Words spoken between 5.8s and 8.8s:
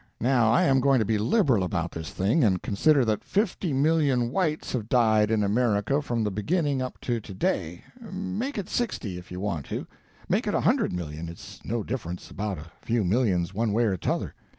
from the beginning up to to day—make it